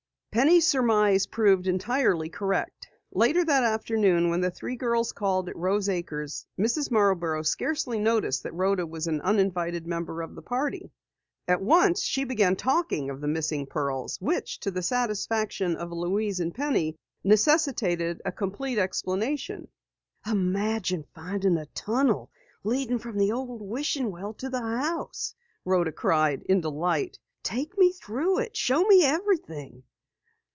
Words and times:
Penny's 0.33 0.65
surmise 0.65 1.25
proved 1.27 1.67
entirely 1.67 2.29
correct. 2.29 2.87
Later 3.11 3.43
that 3.43 3.65
afternoon 3.65 4.29
when 4.29 4.39
the 4.39 4.49
three 4.49 4.77
girls 4.77 5.11
called 5.11 5.49
at 5.49 5.57
Rose 5.57 5.89
Acres, 5.89 6.45
Mrs. 6.57 6.89
Marborough 6.89 7.41
scarcely 7.43 7.99
noticed 7.99 8.43
that 8.43 8.53
Rhoda 8.53 8.85
was 8.87 9.07
an 9.07 9.19
uninvited 9.19 9.85
member 9.85 10.21
of 10.21 10.33
the 10.35 10.41
party. 10.41 10.89
At 11.49 11.61
once 11.61 12.01
she 12.03 12.23
began 12.23 12.55
talking 12.55 13.09
of 13.09 13.19
the 13.19 13.27
missing 13.27 13.65
pearls, 13.65 14.17
which 14.21 14.57
to 14.61 14.71
the 14.71 14.81
satisfaction 14.81 15.75
of 15.75 15.91
Louise 15.91 16.39
and 16.39 16.55
Penny, 16.55 16.95
necessitated 17.25 18.21
a 18.23 18.31
complete 18.31 18.77
explanation. 18.77 19.67
"Imagine 20.25 21.03
finding 21.13 21.57
a 21.57 21.65
tunnel 21.65 22.31
leading 22.63 22.99
from 22.99 23.17
the 23.17 23.33
old 23.33 23.61
wishing 23.61 24.09
well 24.11 24.33
to 24.35 24.47
the 24.49 24.61
house!" 24.61 25.35
Rhoda 25.65 25.91
cried 25.91 26.43
in 26.43 26.61
delight. 26.61 27.19
"Take 27.43 27.77
me 27.77 27.91
through 27.91 28.39
it! 28.39 28.55
Show 28.55 28.85
me 28.87 29.03
everything!" 29.03 29.83